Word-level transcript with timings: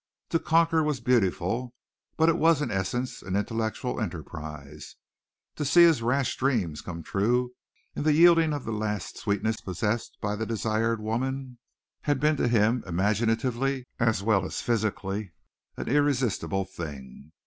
To 0.29 0.39
conquer 0.39 0.81
was 0.81 0.99
beautiful: 0.99 1.75
but 2.17 2.27
it 2.27 2.39
was 2.39 2.59
in 2.59 2.71
essence 2.71 3.21
an 3.21 3.35
intellectual 3.35 3.99
enterprise. 4.01 4.95
To 5.57 5.63
see 5.63 5.83
his 5.83 6.01
rash 6.01 6.35
dreams 6.37 6.81
come 6.81 7.03
true 7.03 7.53
in 7.95 8.01
the 8.01 8.13
yielding 8.13 8.51
of 8.51 8.65
the 8.65 8.71
last 8.71 9.19
sweetness 9.19 9.61
possessed 9.61 10.17
by 10.19 10.35
the 10.35 10.47
desired 10.47 10.99
woman, 11.01 11.59
had 12.01 12.19
been 12.19 12.35
to 12.37 12.47
him 12.47 12.83
imaginatively 12.87 13.85
as 13.99 14.23
well 14.23 14.43
as 14.43 14.59
physically 14.59 15.33
an 15.77 15.87
irresistible 15.87 16.65
thing. 16.65 17.31